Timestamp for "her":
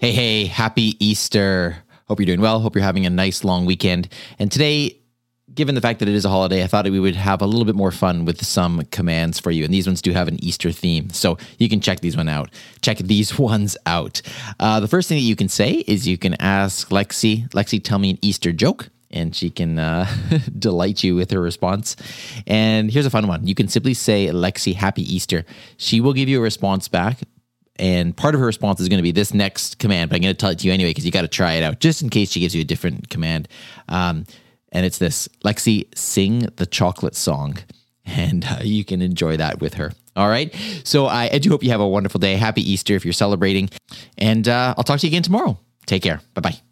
21.30-21.42, 28.40-28.46, 39.74-39.92